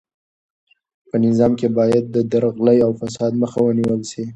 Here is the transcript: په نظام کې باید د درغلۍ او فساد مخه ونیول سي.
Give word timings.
په 1.09 1.15
نظام 1.25 1.51
کې 1.59 1.67
باید 1.77 2.05
د 2.15 2.17
درغلۍ 2.31 2.77
او 2.85 2.91
فساد 3.01 3.31
مخه 3.41 3.59
ونیول 3.63 4.01
سي. 4.11 4.23